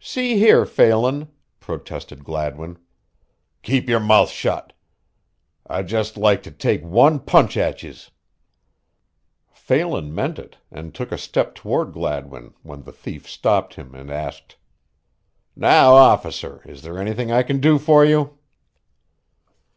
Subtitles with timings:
[0.00, 1.28] "See here, Phelan,"
[1.60, 2.76] protested Gladwin.
[3.62, 4.72] "Kape your mouth shut
[5.64, 8.10] I'd just like to take wan punch at yez."
[9.52, 14.10] Phelan meant it and took a step toward Gladwin when the thief stopped him and
[14.10, 14.56] asked:
[15.54, 18.38] "Now, officer, is there anything I can do for you?"